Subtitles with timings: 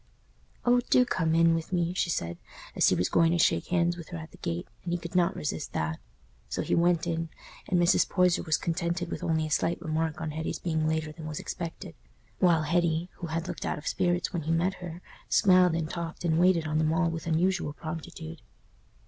[0.65, 2.39] "Oh, do come in with me!" she said,
[2.75, 5.13] as he was going to shake hands with her at the gate, and he could
[5.13, 5.99] not resist that.
[6.49, 7.29] So he went in,
[7.67, 8.09] and Mrs.
[8.09, 11.93] Poyser was contented with only a slight remark on Hetty's being later than was expected;
[12.39, 16.25] while Hetty, who had looked out of spirits when he met her, smiled and talked
[16.25, 18.41] and waited on them all with unusual promptitude.